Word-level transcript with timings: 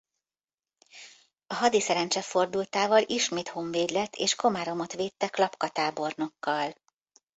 A 1.47 1.53
hadi 1.53 1.79
szerencse 1.81 2.21
fordultával 2.21 3.03
ismét 3.07 3.49
honvéd 3.49 3.89
lett 3.89 4.15
és 4.15 4.35
Komáromot 4.35 4.93
védte 4.93 5.27
Klapka 5.27 5.69
tábornokkal. 5.69 6.75